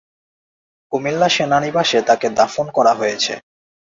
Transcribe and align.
কুমিল্লা 0.91 1.27
সেনানিবাসে 1.29 1.99
তাকে 2.01 2.27
দাফন 2.37 2.67
করা 2.69 2.93
হয়েছে। 2.93 3.33